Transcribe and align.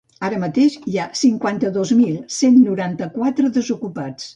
Ara 0.27 0.37
mateix, 0.43 0.77
hi 0.93 0.97
ha 1.01 1.05
cinquanta-dos 1.21 1.95
mil 2.01 2.19
cent 2.41 2.61
noranta-quatre 2.67 3.59
desocupats. 3.63 4.27